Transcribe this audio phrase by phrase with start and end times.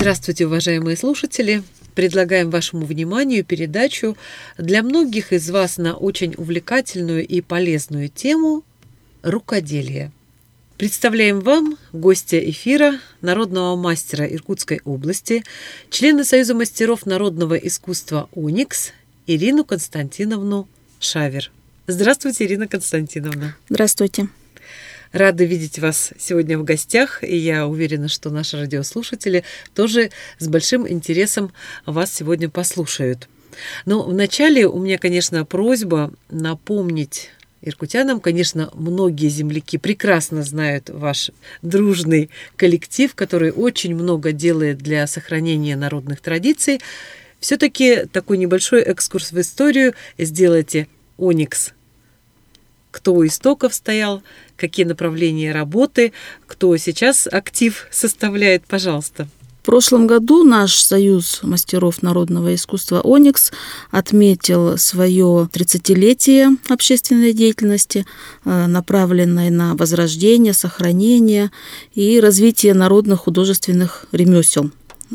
[0.00, 1.62] Здравствуйте, уважаемые слушатели!
[1.94, 4.16] Предлагаем вашему вниманию передачу
[4.56, 8.64] для многих из вас на очень увлекательную и полезную тему
[9.20, 10.10] рукоделие.
[10.78, 15.44] Представляем вам гостя эфира, народного мастера Иркутской области,
[15.90, 18.92] члена Союза мастеров народного искусства «Уникс»
[19.26, 20.66] Ирину Константиновну
[20.98, 21.52] Шавер.
[21.86, 23.54] Здравствуйте, Ирина Константиновна.
[23.68, 24.30] Здравствуйте.
[25.12, 29.42] Рада видеть вас сегодня в гостях, и я уверена, что наши радиослушатели
[29.74, 31.52] тоже с большим интересом
[31.84, 33.28] вас сегодня послушают.
[33.86, 42.30] Но вначале у меня, конечно, просьба напомнить иркутянам, конечно, многие земляки прекрасно знают ваш дружный
[42.56, 46.80] коллектив, который очень много делает для сохранения народных традиций.
[47.40, 50.86] Все-таки такой небольшой экскурс в историю сделайте
[51.18, 51.72] Оникс.
[52.90, 54.22] Кто у истоков стоял,
[54.56, 56.12] какие направления работы,
[56.46, 59.28] кто сейчас актив составляет, пожалуйста.
[59.60, 63.52] В прошлом году наш Союз мастеров народного искусства «Оникс»
[63.90, 68.06] отметил свое 30-летие общественной деятельности,
[68.46, 71.50] э, направленной на возрождение, сохранение
[71.94, 74.70] и развитие народных художественных ремесел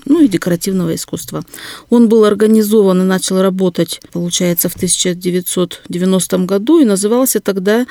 [0.05, 1.43] ну и декоративного искусства.
[1.89, 7.85] Он был организован и начал работать, получается, в 1990 году и назывался тогда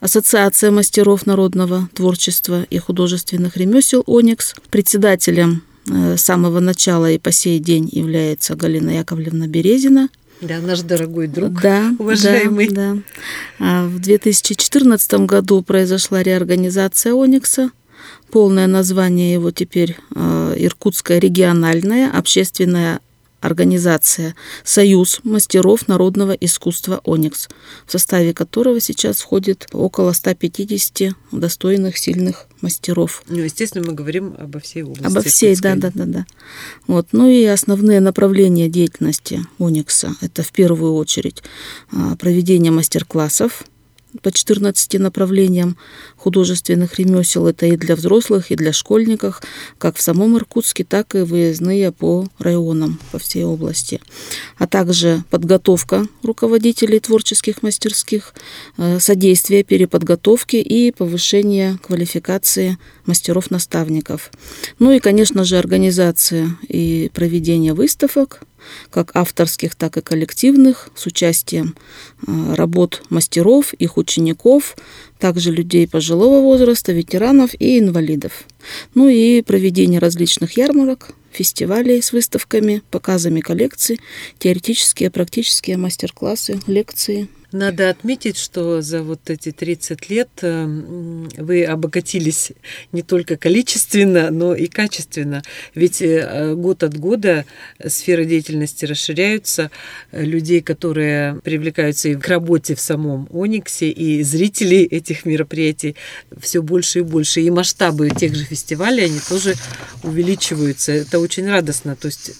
[0.00, 4.54] Ассоциация мастеров народного творчества и художественных ремесел «Оникс».
[4.70, 10.08] Председателем э, с самого начала и по сей день является Галина Яковлевна Березина.
[10.40, 12.68] Да, наш дорогой друг, да, уважаемый.
[12.68, 13.00] Да, да.
[13.58, 17.70] А в 2014 году произошла реорганизация «Оникса»,
[18.30, 23.00] Полное название его теперь э, Иркутская региональная общественная
[23.40, 27.48] организация «Союз мастеров народного искусства «Оникс»,
[27.86, 33.22] в составе которого сейчас входит около 150 достойных, сильных мастеров.
[33.28, 35.04] Ну, естественно, мы говорим обо всей области.
[35.04, 36.26] Обо всей, да, да, да, да.
[36.86, 37.08] Вот.
[37.12, 41.42] Ну и основные направления деятельности «Оникса»– это в первую очередь
[41.92, 43.64] э, проведение мастер-классов,
[44.22, 45.76] по 14 направлениям
[46.16, 47.46] художественных ремесел.
[47.46, 49.42] Это и для взрослых, и для школьников,
[49.78, 54.00] как в самом Иркутске, так и выездные по районам по всей области.
[54.58, 58.34] А также подготовка руководителей творческих мастерских,
[58.76, 64.30] э, содействие переподготовке и повышение квалификации мастеров-наставников.
[64.78, 68.40] Ну и, конечно же, организация и проведение выставок,
[68.90, 71.76] как авторских, так и коллективных, с участием
[72.26, 74.76] э, работ мастеров, их учеников,
[75.18, 78.44] также людей пожилого возраста, ветеранов и инвалидов.
[78.94, 84.00] Ну и проведение различных ярмарок, фестивалей с выставками, показами коллекций,
[84.38, 90.64] теоретические, практические мастер-классы, лекции– надо отметить, что за вот эти 30 лет э,
[91.36, 92.52] вы обогатились
[92.92, 95.42] не только количественно, но и качественно.
[95.74, 97.44] Ведь э, год от года
[97.86, 99.70] сферы деятельности расширяются,
[100.12, 105.96] людей, которые привлекаются и к работе в самом Ониксе, и зрителей этих мероприятий
[106.38, 107.40] все больше и больше.
[107.40, 109.54] И масштабы тех же фестивалей, они тоже
[110.02, 110.92] увеличиваются.
[110.92, 111.96] Это очень радостно.
[111.96, 112.32] То есть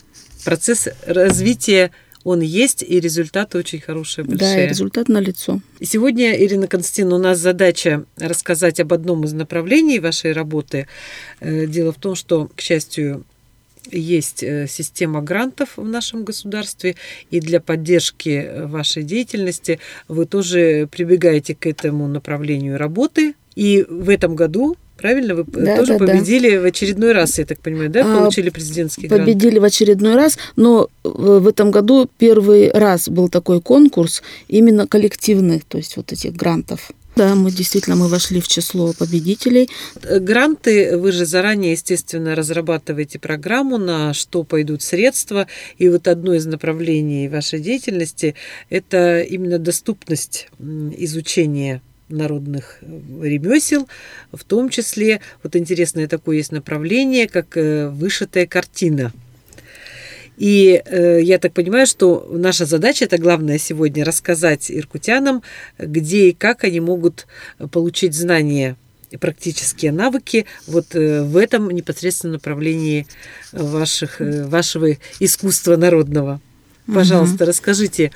[0.44, 1.90] процесс развития
[2.30, 4.56] он есть, и результаты очень хорошие, большие.
[4.56, 5.60] Да, и результат налицо.
[5.80, 10.86] Сегодня, Ирина Константиновна, у нас задача рассказать об одном из направлений вашей работы.
[11.40, 13.24] Э, дело в том, что, к счастью,
[13.90, 16.96] есть э, система грантов в нашем государстве,
[17.30, 23.34] и для поддержки вашей деятельности вы тоже прибегаете к этому направлению работы.
[23.56, 25.34] И в этом году Правильно?
[25.34, 26.60] Вы да, тоже да, победили да.
[26.60, 28.00] в очередной раз, я так понимаю, да?
[28.00, 29.24] А, Получили президентский грант?
[29.24, 35.64] Победили в очередной раз, но в этом году первый раз был такой конкурс именно коллективных,
[35.64, 36.90] то есть вот этих грантов.
[37.16, 39.68] Да, мы действительно мы вошли в число победителей.
[40.02, 45.46] Гранты вы же заранее, естественно, разрабатываете программу, на что пойдут средства.
[45.78, 48.34] И вот одно из направлений вашей деятельности–
[48.70, 52.86] это именно доступность изучения народных э,
[53.22, 53.88] ремесел,
[54.32, 59.12] в том числе, вот интересное такое есть направление, как э, вышитая картина.
[60.36, 65.42] И э, я так понимаю, что наша задача, это главное сегодня, рассказать иркутянам,
[65.78, 67.26] где и как они могут
[67.70, 68.76] получить знания
[69.10, 73.06] и практические навыки вот э, в этом непосредственно направлении
[73.52, 76.40] ваших, э, вашего искусства народного.
[76.86, 77.50] Пожалуйста, угу.
[77.50, 78.12] расскажите,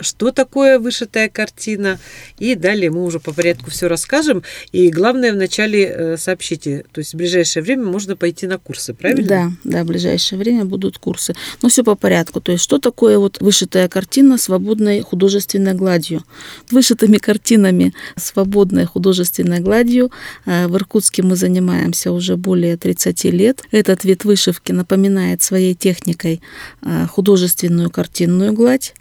[0.00, 1.98] что такое вышитая картина.
[2.38, 4.42] И далее мы уже по порядку все расскажем.
[4.72, 9.28] И главное вначале э, сообщите, то есть в ближайшее время можно пойти на курсы, правильно?
[9.28, 11.34] Да, да, в ближайшее время будут курсы.
[11.62, 12.40] Но все по порядку.
[12.40, 16.24] То есть что такое вот вышитая картина свободной художественной гладью?
[16.70, 20.10] Вышитыми картинами свободной художественной гладью
[20.46, 23.62] э, в Иркутске мы занимаемся уже более 30 лет.
[23.70, 26.40] Этот вид вышивки напоминает своей техникой
[26.82, 28.94] э, художественную картинную гладь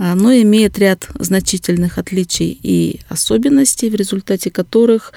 [0.00, 5.12] но имеет ряд значительных отличий и особенностей, в результате которых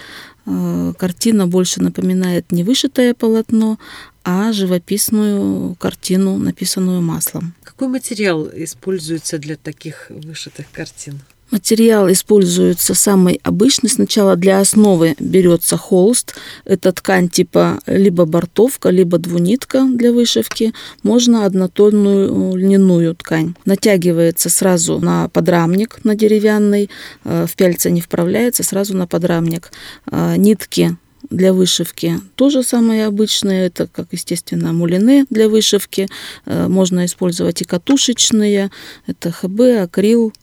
[0.45, 3.79] э, картина больше напоминает не вышитое полотно,
[4.25, 7.53] а живописную картину, написанную маслом.
[7.63, 11.21] Какой материал используется для таких вышитых картин?
[11.53, 13.87] Материал используется самый обычный.
[13.87, 16.33] Сначала для основы берется холст.
[16.65, 20.73] Это ткань типа либо бортовка, либо двунитка для вышивки.
[21.03, 23.53] Можно однотонную льняную ткань.
[23.65, 26.89] Натягивается сразу на подрамник, на деревянный.
[27.23, 29.71] Э, в пяльце не вправляется, сразу на подрамник.
[30.11, 30.97] Э, нитки
[31.29, 33.67] для вышивки тоже самые обычные.
[33.67, 36.09] Это, как, естественно, мулины для вышивки.
[36.47, 38.71] Э, можно использовать и катушечные.
[39.05, 40.33] Это ХБ, акрил,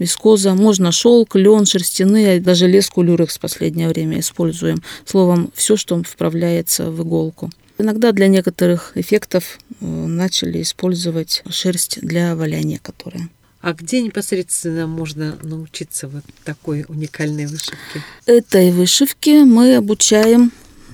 [0.00, 4.82] вискоза, можно шелк, лен, шерстяные, даже леску люрекс в последнее время используем.
[5.04, 7.50] Словом, все, что вправляется в иголку.
[7.78, 13.28] Иногда для некоторых эффектов э, начали использовать шерсть для валяния, которая.
[13.62, 18.02] А где непосредственно можно научиться вот такой уникальной вышивке?
[18.24, 20.50] Этой вышивке мы обучаем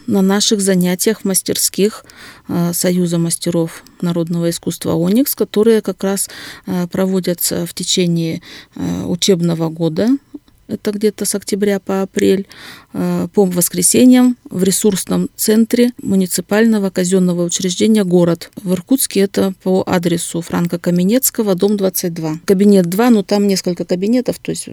[0.07, 2.05] на наших занятиях в мастерских
[2.49, 6.29] э, Союза мастеров народного искусства «Оникс», которые как раз
[6.67, 8.43] э, проводятся в течение
[8.75, 10.09] э, учебного года
[10.69, 12.47] это где-то с октября по апрель,
[12.93, 18.51] э, по воскресеньям в ресурсном центре муниципального казенного учреждения «Город».
[18.63, 22.41] В Иркутске это по адресу Франка Каменецкого, дом 22.
[22.45, 24.69] Кабинет 2, но там несколько кабинетов, то есть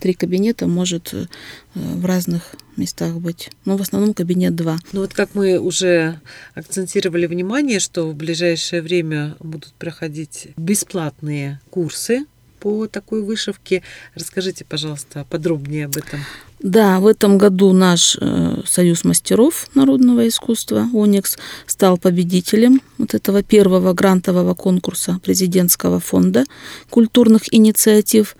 [0.00, 1.26] три кабинета может э,
[1.74, 3.50] в разных местах быть.
[3.64, 4.78] Но в основном кабинет 2.
[4.92, 6.20] Ну вот как мы уже
[6.54, 12.24] акцентировали внимание, что в ближайшее время будут проходить бесплатные курсы
[12.60, 13.82] по такой вышивке.
[14.14, 16.20] Расскажите, пожалуйста, подробнее об этом.
[16.60, 23.44] Да, в этом году наш э, Союз мастеров народного искусства «Оникс» стал победителем вот этого
[23.44, 26.44] первого грантового конкурса президентского фонда
[26.90, 28.36] культурных инициатив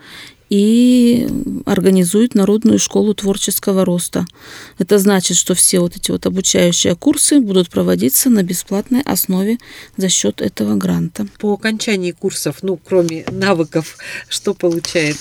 [0.49, 1.27] и
[1.65, 4.25] организует Народную школу творческого роста.
[4.77, 9.57] Это значит, что все вот эти вот обучающие курсы будут проводиться на бесплатной основе
[9.97, 11.27] за счет этого гранта.
[11.39, 13.97] По окончании курсов, ну, кроме навыков,
[14.27, 15.17] что получает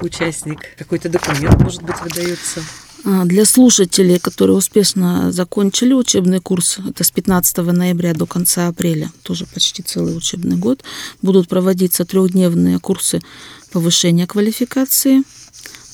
[0.00, 0.60] участник?
[0.78, 2.62] Какой-то документ, может быть, выдается?
[3.04, 9.10] А, для слушателей, которые успешно закончили учебный курс, это с 15 ноября до конца апреля,
[9.22, 10.84] тоже почти целый учебный год,
[11.20, 13.20] будут проводиться трехдневные курсы
[13.72, 15.24] повышения квалификации.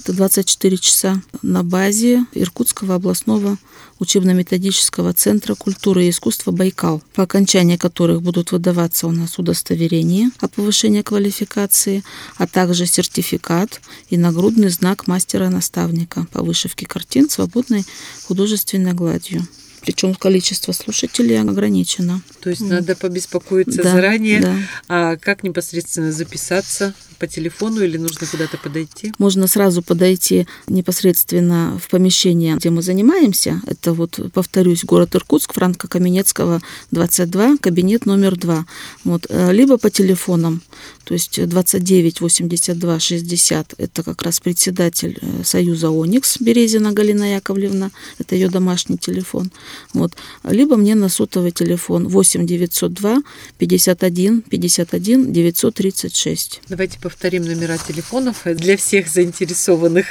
[0.09, 3.59] Это 24 часа на базе Иркутского областного
[3.99, 10.49] учебно-методического центра культуры и искусства «Байкал», по окончании которых будут выдаваться у нас удостоверения о
[10.49, 12.05] повышении квалификации,
[12.39, 17.85] а также сертификат и нагрудный знак мастера-наставника по вышивке картин свободной
[18.25, 19.47] художественной гладью
[19.81, 22.21] причем количество слушателей ограничено.
[22.41, 24.41] То есть надо побеспокоиться да, заранее.
[24.41, 24.57] Да.
[24.89, 26.95] А как непосредственно записаться?
[27.19, 29.13] По телефону или нужно куда-то подойти?
[29.19, 33.61] Можно сразу подойти непосредственно в помещение, где мы занимаемся.
[33.67, 36.61] Это вот, повторюсь, город Иркутск, Франка Каменецкого,
[36.91, 38.67] 22, кабинет номер 2.
[39.05, 39.27] Вот.
[39.29, 40.63] Э, либо по телефонам,
[41.05, 47.91] то есть 29 82 60, это как раз председатель э, Союза Оникс Березина Галина Яковлевна,
[48.19, 49.51] это ее домашний телефон.
[49.93, 50.13] Вот.
[50.45, 53.23] Либо мне на сотовый телефон 8 902
[53.59, 56.63] 51 51 936.
[56.69, 60.05] Давайте повторим номера телефонов для всех заинтересованных,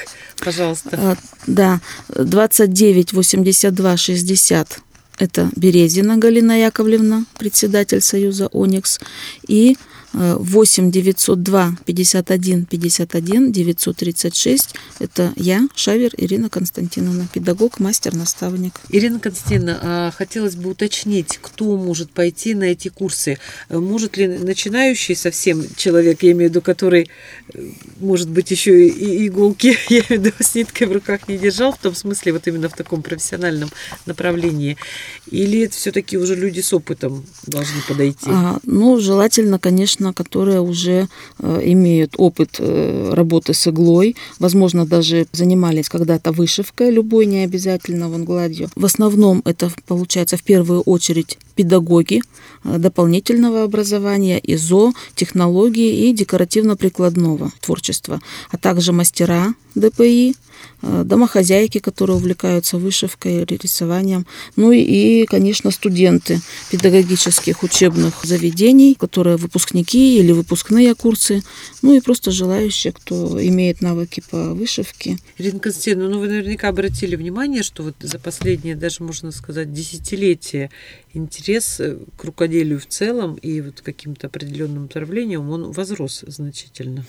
[0.43, 0.89] пожалуйста.
[0.93, 4.79] А, да, 29 82 60
[5.19, 8.99] это Березина Галина Яковлевна, председатель Союза «Оникс»,
[9.47, 9.77] и
[10.13, 14.75] 8 902 51 51 936.
[14.99, 18.79] Это я, Шавер Ирина Константиновна, педагог, мастер-наставник.
[18.89, 23.37] Ирина Константиновна, а хотелось бы уточнить, кто может пойти на эти курсы?
[23.69, 27.09] Может ли начинающий совсем человек, я имею в виду, который,
[27.53, 27.59] э,
[27.99, 31.73] может быть, еще и иголки, я имею в виду, с ниткой в руках не держал,
[31.73, 33.69] в том смысле, вот именно в таком профессиональном
[34.05, 34.77] направлении?
[35.29, 38.27] Или это все-таки уже люди с опытом должны подойти?
[38.29, 41.07] А, ну, желательно, конечно, конечно, которые уже
[41.39, 48.09] э, имеют опыт э, работы с иглой, возможно, даже занимались когда-то вышивкой, любой, не обязательно
[48.09, 48.69] вангладью.
[48.75, 52.21] В основном это получается в первую очередь педагоги
[52.63, 58.21] э, дополнительного образования, ИЗО, технологии и декоративно-прикладного творчества,
[58.51, 60.35] а также мастера ДПИ,
[60.83, 70.19] Э, домохозяйки, которые увлекаются вышивкой рисованием, ну и, конечно, студенты педагогических учебных заведений, которые выпускники
[70.19, 71.41] или выпускные курсы,
[71.81, 75.17] ну и просто желающие, кто имеет навыки по вышивке.
[75.39, 80.69] Ирина Константиновна, ну вы наверняка обратили внимание, что вот за последние, даже можно сказать, десятилетия
[81.15, 81.46] интерес
[81.79, 87.05] э, к рукоделию в целом и вот каким-то определенным направлением, он возрос значительно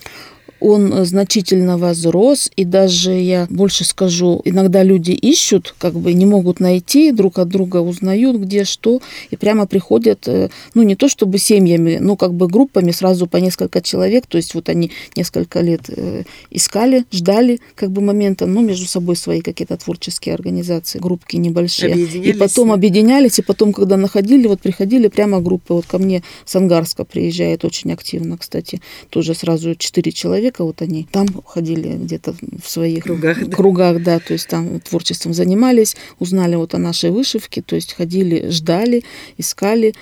[0.59, 6.59] он значительно возрос, и даже я больше скажу, иногда люди ищут, как бы не могут
[6.59, 11.37] найти, друг от друга узнают, где что, и прямо приходят, э, ну не то чтобы
[11.37, 15.81] семьями, но как бы группами сразу по несколько человек, то есть вот они несколько лет
[15.87, 21.95] э, искали, ждали как бы момента, ну между собой свои какие-то творческие организации, группки небольшие,
[21.95, 26.55] и потом объединялись, и потом, когда находили, вот приходили прямо группы, вот ко мне с
[26.55, 32.35] Ангарска приезжает очень активно, кстати, тоже сразу четыре человека, человека, вот они там ходили где-то
[32.61, 33.55] в своих кругах, да.
[33.55, 38.49] кругах, да, то есть там творчеством занимались, узнали вот о нашей вышивке, то есть ходили,
[38.49, 39.03] ждали,
[39.37, 39.93] искали,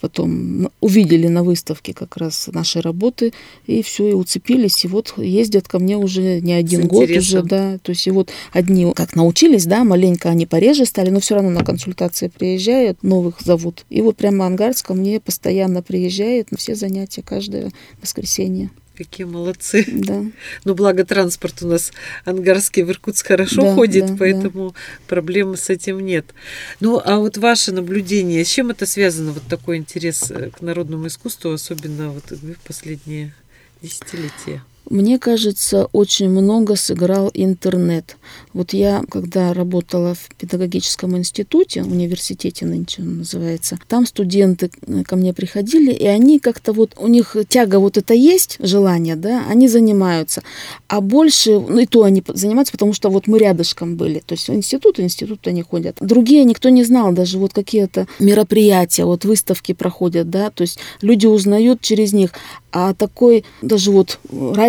[0.00, 3.32] потом увидели на выставке как раз наши работы,
[3.66, 7.78] и все, и уцепились, и вот ездят ко мне уже не один год уже, да,
[7.78, 11.50] то есть и вот одни как научились, да, маленько они пореже стали, но все равно
[11.50, 13.84] на консультации приезжают, новых зовут.
[13.90, 18.70] И вот прямо Ангарск ко мне постоянно приезжает на все занятия каждое воскресенье.
[18.96, 19.84] Какие молодцы.
[19.86, 20.24] Да.
[20.64, 21.92] Ну, благо транспорт у нас
[22.24, 24.76] ангарский в Иркутск хорошо да, ходит, да, поэтому да.
[25.06, 26.26] проблемы с этим нет.
[26.80, 31.08] Ну, а вот ваше наблюдение, с чем это связано, вот такой интерес э, к народному
[31.08, 33.34] искусству, особенно вот в последние
[33.82, 34.62] десятилетия?
[34.88, 38.16] Мне кажется, очень много сыграл интернет.
[38.52, 45.16] Вот я, когда работала в педагогическом институте, университете нынче он называется, там студенты э, ко
[45.16, 49.68] мне приходили, и они как-то вот, у них тяга вот это есть, желание, да, они
[49.68, 50.42] занимаются.
[50.86, 54.22] А больше, ну и то они занимаются, потому что вот мы рядышком были.
[54.24, 55.96] То есть институт, институт они ходят.
[56.00, 61.26] Другие никто не знал, даже вот какие-то мероприятия, вот выставки проходят, да, то есть люди
[61.26, 62.30] узнают через них.
[62.72, 64.18] А такой, даже вот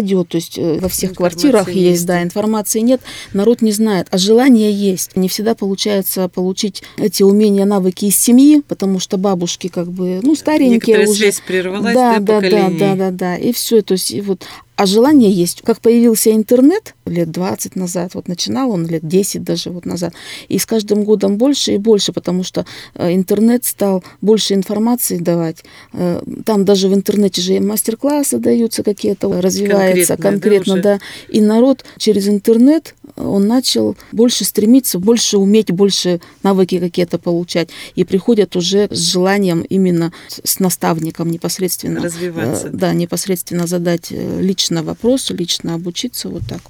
[0.08, 3.02] радио, то есть э, во всех квартирах есть, есть, да, информации нет,
[3.34, 5.16] народ не знает, а желание есть.
[5.16, 10.36] Не всегда получается получить эти умения, навыки из семьи, потому что бабушки как бы, ну,
[10.36, 11.20] старенькие Некоторая уже.
[11.20, 14.46] связь прервалась, да, да, да, да, да, да, да, и все, то есть и вот
[14.78, 15.64] а желание есть.
[15.64, 20.14] Как появился интернет лет 20 назад, вот начинал он лет 10 даже вот назад,
[20.50, 25.64] и с каждым годом больше и больше, потому что э, интернет стал больше информации давать.
[25.94, 31.00] Э, там даже в интернете же мастер-классы даются какие-то, развивается конкретно, конкретно да, да.
[31.30, 37.70] И народ через интернет, он начал больше стремиться, больше уметь, больше навыки какие-то получать.
[37.96, 42.04] И приходят уже с желанием именно с наставником непосредственно.
[42.04, 42.70] Развиваться.
[42.70, 46.62] Да, непосредственно задать личность лично вопрос, лично обучиться вот так.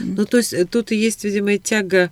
[0.00, 2.10] Ну, то есть э, тут и есть, видимо, тяга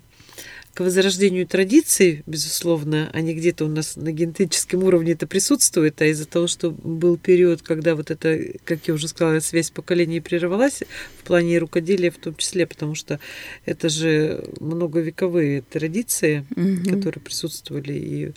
[0.74, 6.24] к возрождению традиций, безусловно, они где-то у нас на генетическом уровне это присутствует, а из-за
[6.24, 10.82] того, что был период, когда вот это, как я уже сказала, связь поколений прервалась
[11.18, 13.20] в плане рукоделия в том числе, потому что
[13.66, 16.96] это же многовековые традиции, угу.
[16.96, 18.32] которые присутствовали и э,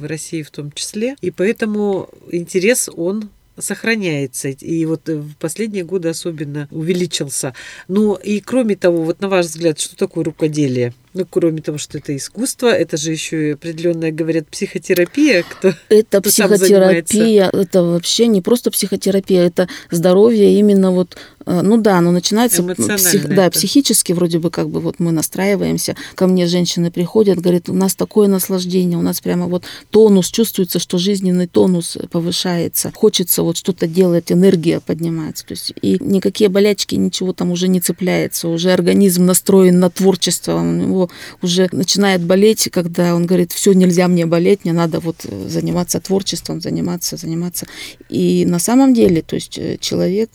[0.00, 1.16] в России в том числе.
[1.20, 4.48] И поэтому интерес, он сохраняется.
[4.48, 7.54] И вот в последние годы особенно увеличился.
[7.88, 10.94] Ну и кроме того, вот на ваш взгляд, что такое рукоделие?
[11.16, 15.44] Ну, кроме того, что это искусство, это же еще и определенная, говорят, психотерапия.
[15.48, 21.76] Кто, это кто психотерапия, это вообще не просто психотерапия, это здоровье именно вот Э, ну
[21.78, 25.96] да, оно начинается псих, да, психически, вроде бы как бы вот мы настраиваемся.
[26.14, 30.78] Ко мне женщины приходят, говорят, у нас такое наслаждение, у нас прямо вот тонус, чувствуется,
[30.78, 32.90] что жизненный тонус повышается.
[32.94, 35.46] Хочется вот что-то делать, энергия поднимается.
[35.46, 38.48] То есть и никакие болячки, ничего там уже не цепляется.
[38.48, 40.56] Уже организм настроен на творчество.
[40.56, 41.05] У него
[41.42, 46.00] уже начинает болеть, когда он говорит, все, нельзя мне болеть, мне надо вот э, заниматься
[46.00, 47.66] творчеством, заниматься, заниматься.
[48.08, 50.30] И на самом деле, то есть э, человек,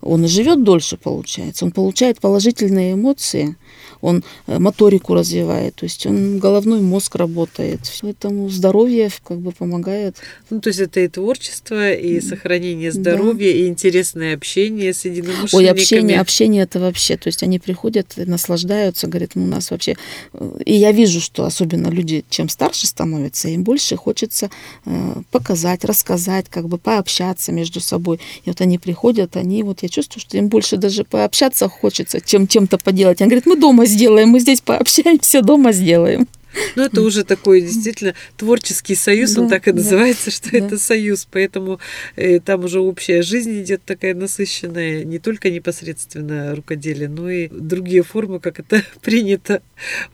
[0.00, 1.64] он живет дольше, получается.
[1.64, 3.56] Он получает положительные эмоции,
[4.00, 7.80] он э, моторику развивает, то есть он головной мозг работает.
[8.02, 10.16] Поэтому здоровье как бы помогает.
[10.50, 13.58] Ну, то есть это и творчество, и сохранение здоровья, да.
[13.58, 15.60] и интересное общение с единомышленниками.
[15.60, 19.96] Ой, общение, общение это вообще, то есть они приходят, наслаждаются, говорят, ну, у нас вообще...
[20.32, 24.50] Э, и я вижу, что особенно люди, чем старше становятся, им больше хочется
[24.86, 28.20] э, показать, рассказать, как бы пообщаться между собой.
[28.44, 32.46] И вот они приходят, они вот, я чувствую, что им больше даже пообщаться хочется, чем
[32.46, 33.20] чем-то поделать.
[33.20, 36.26] Они говорят, мы дома сделаем, мы здесь пообщаемся, дома сделаем.
[36.74, 41.26] Ну, это уже такой действительно творческий союз, он так и называется, что это союз.
[41.30, 41.78] Поэтому
[42.16, 48.02] э, там уже общая жизнь идет такая насыщенная, не только непосредственно рукоделие, но и другие
[48.02, 49.62] формы, как это принято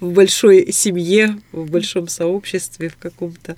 [0.00, 3.56] в большой семье, в большом сообществе в каком-то.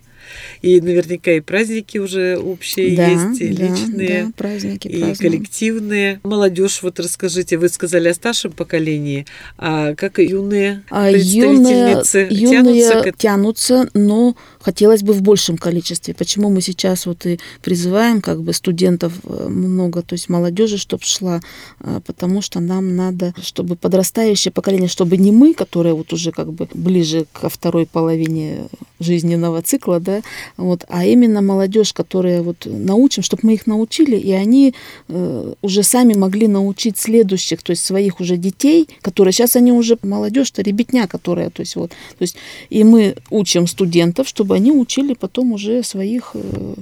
[0.63, 5.17] И наверняка и праздники уже общие да, есть, и да, личные, да, праздники и празднуем.
[5.17, 6.21] коллективные.
[6.23, 12.93] Молодежь, вот расскажите, вы сказали о старшем поколении, а как юные а представительницы юные, тянутся
[12.99, 16.15] юные к тянутся, но хотелось бы в большем количестве.
[16.15, 21.03] Почему мы сейчас вот и призываем как бы студентов э, много, то есть молодежи, чтобы
[21.05, 21.41] шла,
[21.81, 26.53] э, потому что нам надо, чтобы подрастающее поколение, чтобы не мы, которые вот уже как
[26.53, 28.69] бы ближе ко второй половине
[29.01, 30.23] жизненного цикла, да,
[30.57, 34.75] вот, а именно молодежь, которая вот научим, чтобы мы их научили, и они
[35.09, 39.99] э, уже сами могли научить следующих, то есть своих уже детей, которые сейчас они уже
[40.03, 42.37] молодежь-то ребятня, которая, то есть вот, то есть
[42.71, 46.75] и мы учим студентов, чтобы они учили потом уже своих э,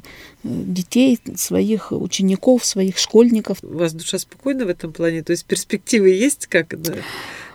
[0.43, 3.59] детей, своих учеников, своих школьников.
[3.63, 5.23] У вас душа спокойна в этом плане?
[5.23, 6.75] То есть перспективы есть, как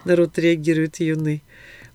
[0.06, 1.42] народ реагирует юный?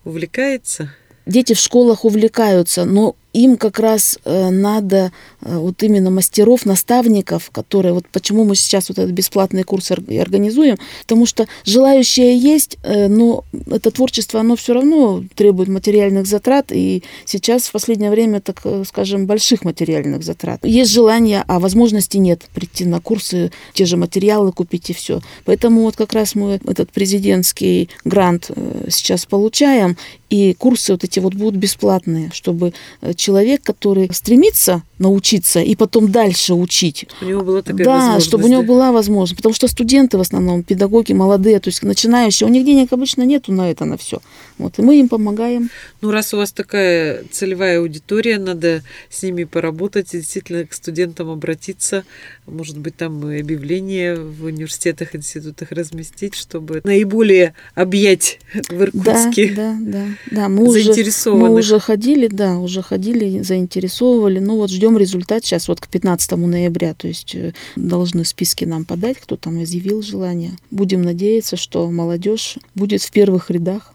[0.03, 0.93] Увлекается?
[1.25, 7.51] Дети в школах увлекаются, но им как раз э, надо э, вот именно мастеров, наставников,
[7.51, 13.07] которые вот почему мы сейчас вот этот бесплатный курс организуем, потому что желающие есть, э,
[13.07, 18.61] но это творчество, оно все равно требует материальных затрат, и сейчас в последнее время, так
[18.87, 20.65] скажем, больших материальных затрат.
[20.65, 25.21] Есть желание, а возможности нет прийти на курсы, те же материалы купить и все.
[25.45, 28.51] Поэтому вот как раз мы этот президентский грант
[28.89, 29.97] сейчас получаем,
[30.29, 32.73] и курсы вот эти вот будут бесплатные, чтобы
[33.17, 37.07] человек, который стремится научиться и потом дальше учить.
[37.21, 38.27] У него была такая да, возможность.
[38.27, 39.37] чтобы у него была возможность.
[39.37, 43.51] Потому что студенты в основном, педагоги молодые, то есть начинающие, у них денег обычно нету
[43.51, 44.19] на это, на все.
[44.57, 45.69] Вот, и мы им помогаем.
[46.01, 51.29] Ну, раз у вас такая целевая аудитория, надо с ними поработать и действительно к студентам
[51.29, 52.03] обратиться.
[52.47, 59.79] Может быть, там объявления в университетах, институтах разместить, чтобы наиболее объять в Иркутске да, да,
[59.79, 60.49] да, да.
[60.49, 60.93] Мы уже,
[61.31, 63.06] мы уже ходили, да, уже ходили,
[63.43, 64.39] заинтересовывали.
[64.39, 66.93] Ну, вот ждем результат сейчас вот к 15 ноября.
[66.93, 70.53] То есть э, должны списки нам подать, кто там изъявил желание.
[70.71, 73.93] Будем надеяться, что молодежь будет в первых рядах.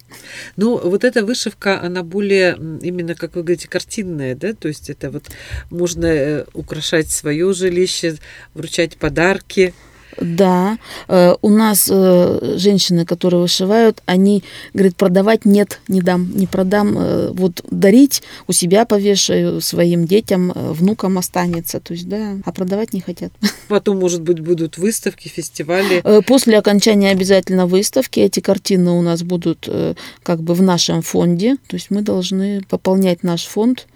[0.57, 4.53] Ну, вот эта вышивка, она более именно, как вы говорите, картинная, да?
[4.53, 5.25] То есть это вот
[5.71, 8.17] можно э, украшать свое жилище,
[8.55, 9.75] вручать подарки.
[10.21, 14.45] Да, э, у нас э, женщины, которые вышивают, они
[14.75, 20.53] говорят, продавать нет, не дам, не продам, э, вот дарить у себя повешаю, своим детям,
[20.55, 23.33] внукам останется, то есть, да, а продавать не хотят.
[23.69, 26.03] Потом, может быть, будут выставки, фестивали?
[26.27, 28.21] После окончания обязательно выставки.
[28.21, 29.69] Эти картины у нас будут
[30.23, 33.87] как бы в нашем фонде, то есть мы должны пополнять наш фонд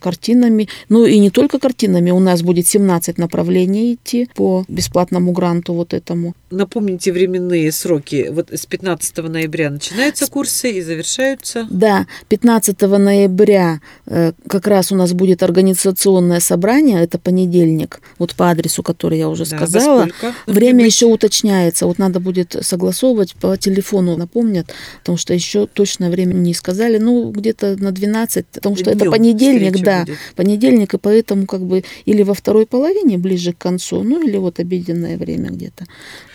[0.00, 0.68] картинами.
[0.88, 5.94] Ну и не только картинами, у нас будет 17 направлений идти по бесплатному гранту вот
[5.94, 6.34] этому.
[6.50, 8.28] Напомните временные сроки.
[8.30, 11.66] Вот с 15 ноября начинаются курсы и завершаются?
[11.70, 18.50] Да, 15 ноября э, как раз у нас будет организационное собрание, это понедельник, вот по
[18.50, 20.08] адресу, который я уже да, сказала.
[20.46, 26.34] Время еще уточняется, вот надо будет согласовывать по телефону, напомнят, потому что еще точное время
[26.34, 28.96] не сказали, ну где-то на 12, потому что Днем.
[28.96, 30.18] это понедельник, понедельник, да, будет.
[30.36, 34.60] понедельник, и поэтому как бы или во второй половине, ближе к концу, ну или вот
[34.60, 35.86] обеденное время где-то.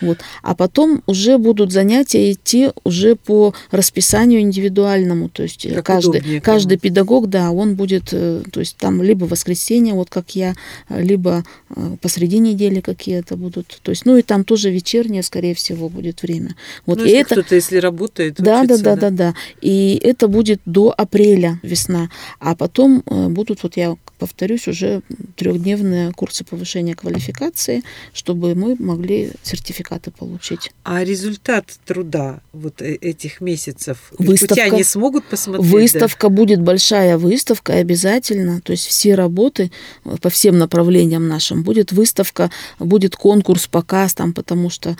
[0.01, 0.19] Вот.
[0.41, 6.41] А потом уже будут занятия идти уже по расписанию индивидуальному, то есть как каждый, удобнее,
[6.41, 10.55] каждый педагог, да, он будет, э, то есть там либо воскресенье, вот как я,
[10.89, 11.43] либо
[11.75, 16.21] э, посреди недели какие-то будут, то есть, ну и там тоже вечернее, скорее всего, будет
[16.21, 16.55] время.
[16.85, 19.99] Вот ну, и если это кто-то, если работает, да, учится, да, да, да, да, и
[20.03, 22.09] это будет до апреля весна,
[22.39, 25.01] а потом э, Э, будут, вот я повторюсь, уже
[25.35, 30.71] трехдневные курсы повышения квалификации, чтобы мы могли сертификаты получить.
[30.83, 35.71] А результат труда вот э, этих месяцев выставка, они смогут посмотреть?
[35.71, 36.35] Выставка да?
[36.35, 39.71] будет большая выставка обязательно, то есть все работы
[40.05, 42.49] э, по всем направлениям нашим будет выставка,
[42.79, 44.97] будет конкурс, показ там, потому что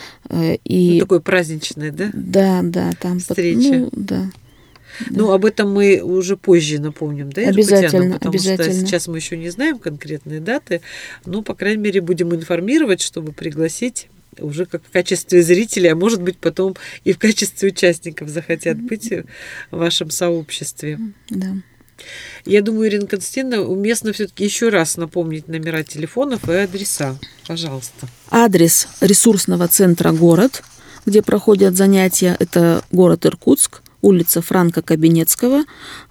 [0.63, 2.09] и ну, такой праздничный, да?
[2.13, 3.73] Да, да, там встреча.
[3.73, 4.29] Ну, да.
[5.09, 8.73] Ну, об этом мы уже позже напомним, да, Обязательно, потому обязательно.
[8.73, 10.81] что сейчас мы еще не знаем конкретные даты,
[11.25, 16.21] но, по крайней мере, будем информировать, чтобы пригласить уже как в качестве зрителей, а может
[16.21, 19.11] быть потом и в качестве участников захотят быть
[19.71, 20.99] в вашем сообществе.
[21.29, 21.55] Да.
[22.45, 27.17] Я думаю, Ирина Константиновна, уместно все-таки еще раз напомнить номера телефонов и адреса.
[27.47, 28.07] Пожалуйста.
[28.29, 30.63] Адрес ресурсного центра «Город»,
[31.05, 35.63] где проходят занятия, это город Иркутск, улица Франка Кабинетского,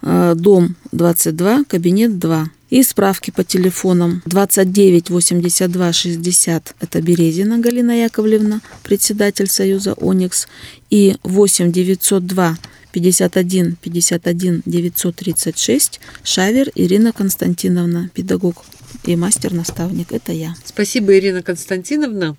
[0.03, 2.51] э, дом 22, кабинет 2.
[2.69, 10.49] И справки по телефонам 29 82 60 это Березина Галина Яковлевна, председатель Союза «Оникс»,
[10.91, 12.59] и 8 902
[12.93, 18.65] 51 51 936 Шавер Ирина Константиновна, педагог
[19.05, 20.13] и мастер-наставник.
[20.13, 20.55] Это я.
[20.65, 22.37] Спасибо, Ирина Константиновна.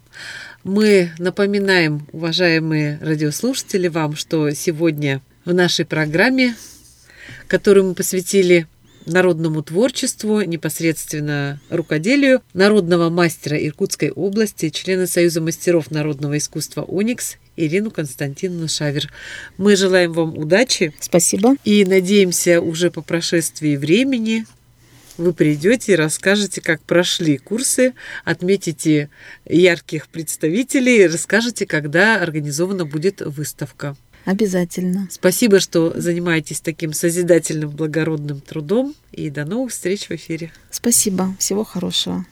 [0.64, 6.56] Мы напоминаем, уважаемые радиослушатели, вам, что сегодня в нашей программе,
[7.48, 8.68] которую мы посвятили
[9.06, 17.92] народному творчеству, непосредственно рукоделию народного мастера Иркутской области, члена Союза мастеров народного искусства «Оникс» Ирину
[17.92, 19.10] Константиновну Шавер.
[19.58, 20.94] Мы желаем вам удачи.
[21.00, 21.56] Спасибо.
[21.64, 24.46] И надеемся уже по прошествии времени
[25.18, 29.10] вы придете и расскажете, как прошли курсы, отметите
[29.46, 33.96] ярких представителей, расскажете, когда организована будет выставка.
[34.28, 35.08] Обязательно.
[35.10, 38.94] Спасибо, что занимаетесь таким созидательным, благородным трудом.
[39.14, 40.52] И до новых встреч в эфире.
[40.70, 41.34] Спасибо.
[41.40, 42.26] Всего хорошего.